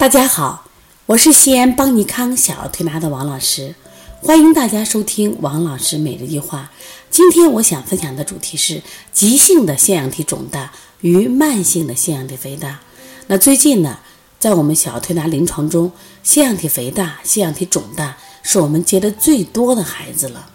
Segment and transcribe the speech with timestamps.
[0.00, 0.64] 大家好，
[1.04, 3.74] 我是西安邦尼康小儿推拿的王老师，
[4.22, 6.70] 欢迎大家收听王老师每日一话。
[7.10, 8.80] 今天我想分享的主题是
[9.12, 12.80] 急性的腺样体肿大与慢性的腺样体肥大。
[13.26, 13.98] 那最近呢，
[14.38, 20.48] 在我们小儿推拿临床中，腺样体肥大、腺样体肿大是我们接的最多的孩子了。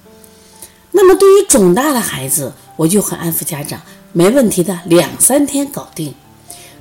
[0.89, 3.79] 那么对于肿大的孩子，我就很安抚家长，
[4.11, 6.15] 没问题的，两三天搞定。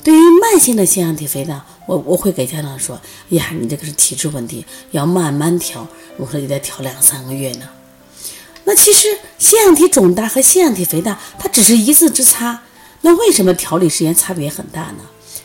[0.05, 3.01] 对于慢性的腺样体肥大，我我会给家长说
[3.31, 7.67] ：“呀，你这个是体质问题，要慢慢调。”我说：“你得调两三个月呢。”
[8.65, 12.61] 那其实腺样体肿大和腺样体肥大，它只是一字之差。
[13.01, 14.98] 那为什么调理时间差别很大呢？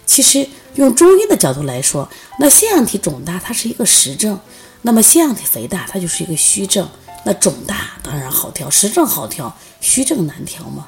[0.06, 0.46] 其实
[0.76, 4.38] 用中医的角度来说，那腺样体肿大它是一个实症，
[4.82, 6.86] 那么腺样体肥大它就是一个虚症。
[7.24, 10.88] 那肿大当然好调，实症好调，虚症难调嘛。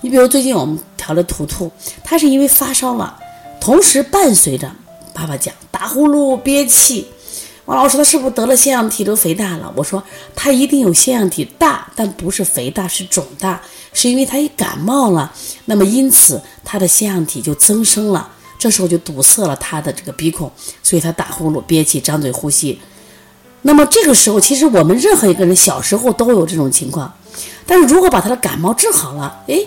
[0.00, 0.78] 你比如最近我们
[1.10, 1.68] 好了图图，
[2.04, 3.18] 他是因为发烧了，
[3.60, 4.70] 同时伴随着
[5.12, 7.04] 爸爸讲打呼噜、憋气。
[7.64, 9.72] 王老师，他是不是得了腺样体都肥大了？
[9.74, 10.00] 我说
[10.36, 13.60] 他一定有腺样体大，但不是肥大，是肿大，
[13.92, 15.32] 是因为他一感冒了，
[15.64, 20.48] 那么因此他的腺样体就增生了，这时候就堵塞了他的这个鼻孔，
[20.80, 22.78] 所以他打呼噜、憋气、张嘴呼吸。
[23.62, 27.12] 那么这个时候，其实我们任何一个人小时候都有这种情况，
[27.66, 29.66] 但是如果把他的感冒治好了，诶。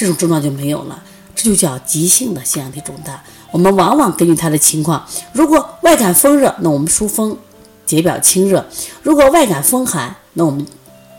[0.00, 1.02] 这种症状就没有了，
[1.36, 3.22] 这就叫急性的腺样体肿大。
[3.50, 7.36] 我们往往根据他的情况，如果外感风热，那我们疏风
[7.84, 8.64] 解表清热；
[9.02, 10.66] 如果外感风寒，那我们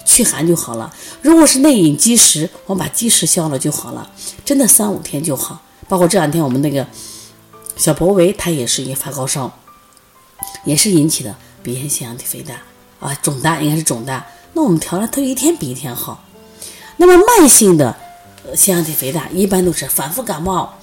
[0.04, 0.92] 祛寒就好了。
[1.22, 4.10] 如果是内隐积食，我们把积食消了就好了，
[4.44, 5.62] 真的三五天就好。
[5.88, 6.88] 包括这两天我们那个
[7.78, 9.60] 小博维，他也是一发高烧，
[10.66, 12.56] 也是引起的鼻炎腺样体肥大
[13.00, 14.26] 啊，肿大应该是肿大。
[14.54, 16.24] 那我们调了，他一天比一天好。
[16.98, 17.96] 那么慢性的。
[18.56, 20.74] 腺样体肥大一般都是反复感冒，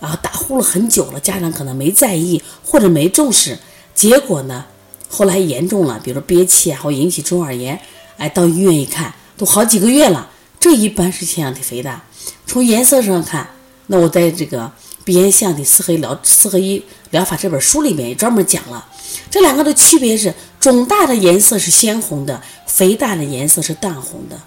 [0.00, 3.58] 然后打呼噜很久了，家长可能没在意或者没重视，
[3.94, 4.64] 结果呢，
[5.08, 7.80] 后来严重了，比如说憋气啊，或引起中耳炎，
[8.16, 12.02] 哎，到医院一看，都好几个月了，这一般是腺样体肥大。
[12.46, 13.48] 从颜色上看，
[13.88, 14.70] 那我在这个
[15.04, 18.86] 鼻炎腺样体四合一疗四合一疗法这本书里面也专门讲了，
[19.30, 24.38] 这两个的区别是，肿大的颜色是鲜红的，肥大的颜色是淡红的，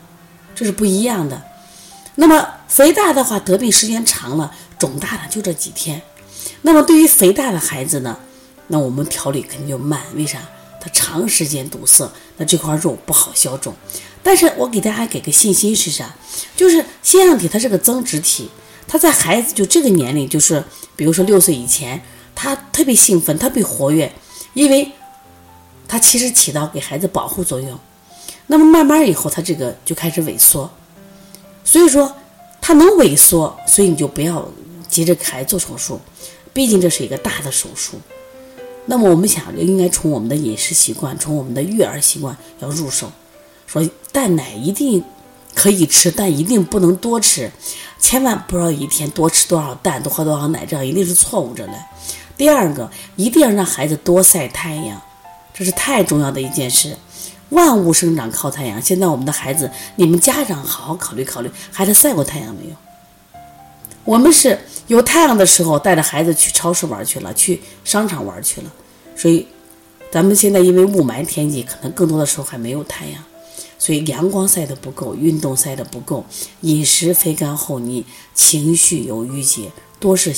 [0.53, 1.41] 这是不一样的。
[2.16, 6.02] 那么肥大的话，得病时间长了，肿大了就这几天。
[6.62, 8.18] 那么对于肥大的孩子呢，
[8.68, 10.40] 那我们调理肯定就慢，为啥？
[10.80, 13.75] 他长时间堵塞，那这块肉不好消肿。
[14.24, 16.16] 但是我给大家给个信心是啥？
[16.56, 18.50] 就是腺样体它是个增殖体，
[18.88, 20.63] 它在孩子就这个年龄，就是
[20.96, 22.01] 比如说六岁以前，
[22.34, 24.13] 他特别兴奋，特别活跃，
[24.53, 24.90] 因为
[25.88, 27.78] 它其实起到给孩子保护作用。
[28.47, 30.72] 那么慢慢以后，他这个就开始萎缩。
[31.66, 32.16] 所以说，
[32.69, 34.47] 它能萎缩，所以你就不要
[34.88, 36.00] 急着给孩子做手术，
[36.53, 38.00] 毕竟这是一个大的手术。
[38.85, 43.12] 那么我们想，应该从我们的饮食习惯，从我们的育儿习惯要入手。
[43.66, 45.03] 说蛋奶一定
[45.56, 47.52] 可以吃，但一定不能多吃，
[48.00, 51.74] 千万不要一天多吃多少蛋，多喝多少奶，这样一定是错误着的。
[52.38, 55.01] 第二个，一定要让孩子多晒太阳，
[55.56, 56.96] 这是太重要的一件事。
[57.49, 58.81] 万物生长靠太阳。
[58.81, 62.75] 现在我们的孩子，你们家长好好考虑考虑，孩子晒过太阳没有？
[64.05, 68.73] 我们是有太阳的时候带着孩子去超市玩去了，去商场玩去了。
[69.15, 69.45] 所以，
[70.11, 73.23] 咱们现在因为雾霾天气，可能更多的时候还没有太阳，
[73.77, 76.25] 所以阳光晒得不够，运动晒得不够，
[76.61, 80.33] 饮食肥甘厚腻，情绪有郁结，多是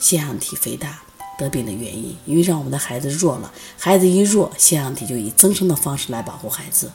[0.00, 1.03] 腺样体肥大。
[1.38, 6.90] 得病的原因，因为让我们的孩子弱了，孩子一弱，腺样体就以增生的方式来保护孩子。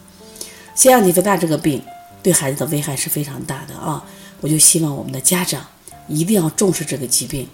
[0.76, 1.82] 腺样体肥大这个病
[2.24, 4.04] 对孩子的危害是非常大的啊！
[4.42, 5.66] 我就希望我们的家长
[6.08, 7.48] 一定要重视这个疾病。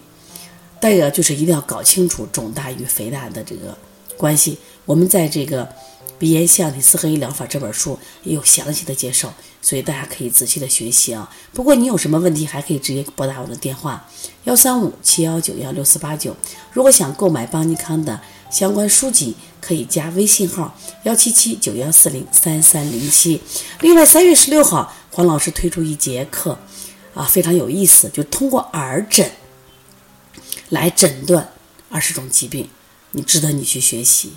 [0.80, 3.76] 再一个就是一定要搞清楚肿大与肥大的这个
[4.16, 4.58] 关系。
[4.84, 5.68] 我们在这个。
[6.18, 11.30] 鼻炎腺体四合一疗法这本书也有详细的介绍，所以大家可以仔细的学习啊。
[11.52, 14.08] 不过你有什么问题，还可以直接拨打我的电话
[14.44, 16.34] 幺三五七幺九幺六四八九。
[16.72, 18.20] 如果想购买邦尼康的
[18.50, 23.42] 相关书籍，可以加微信号幺七七九幺四零三三零七。
[23.80, 26.58] 另外，三月十六号黄老师推出一节课，
[27.12, 29.30] 啊，非常有意思，就通过耳诊
[30.70, 31.52] 来诊断
[31.90, 32.70] 二十种疾病，
[33.10, 34.32] 你值得你去学习。